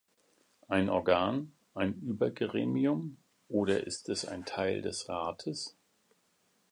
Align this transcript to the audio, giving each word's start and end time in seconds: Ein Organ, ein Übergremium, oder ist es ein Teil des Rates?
Ein 0.67 0.89
Organ, 0.89 1.51
ein 1.75 1.93
Übergremium, 1.93 3.17
oder 3.49 3.85
ist 3.85 4.09
es 4.09 4.25
ein 4.25 4.45
Teil 4.45 4.81
des 4.81 5.07
Rates? 5.09 5.77